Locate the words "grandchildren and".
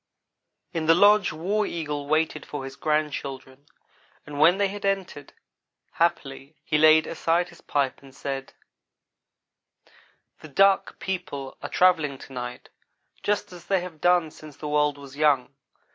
2.75-4.39